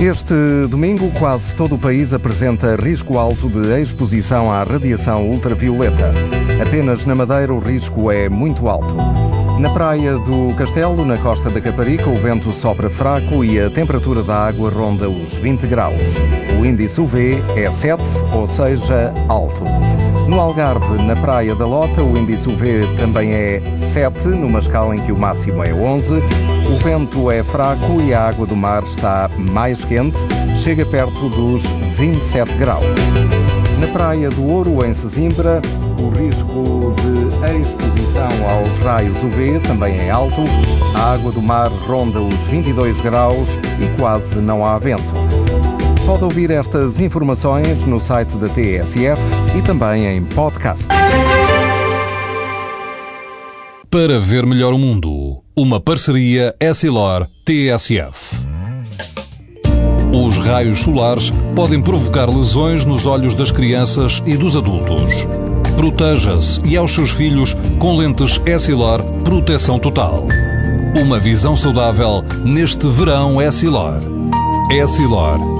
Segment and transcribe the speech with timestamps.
[0.00, 6.14] Este domingo, quase todo o país apresenta risco alto de exposição à radiação ultravioleta.
[6.66, 8.96] Apenas na Madeira o risco é muito alto.
[9.58, 14.22] Na praia do Castelo, na costa da Caparica, o vento sopra fraco e a temperatura
[14.22, 16.00] da água ronda os 20 graus.
[16.58, 19.62] O índice UV é 7, ou seja, alto.
[20.30, 25.00] No Algarve, na praia da Lota, o índice UV também é 7, numa escala em
[25.00, 26.22] que o máximo é 11.
[26.68, 30.16] O vento é fraco e a água do mar está mais quente,
[30.62, 31.64] chega perto dos
[31.96, 32.84] 27 graus.
[33.80, 35.60] Na praia do Ouro, em Sesimbra,
[36.00, 40.44] o risco de exposição aos raios UV também é alto.
[40.94, 43.48] A água do mar ronda os 22 graus
[43.80, 45.39] e quase não há vento.
[46.10, 49.22] Pode ouvir estas informações no site da TSF
[49.56, 50.88] e também em podcast.
[53.88, 58.36] Para ver melhor o mundo, uma parceria Essilor-TSF.
[60.12, 65.28] Os raios solares podem provocar lesões nos olhos das crianças e dos adultos.
[65.76, 70.26] Proteja-se e aos seus filhos com lentes Essilor Proteção Total.
[71.00, 74.00] Uma visão saudável neste verão Essilor.
[74.72, 75.59] Essilor.